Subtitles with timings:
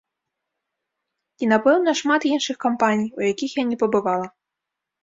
[1.43, 4.27] І, напэўна, шмат іншых кампаній, у якіх я не пабывала.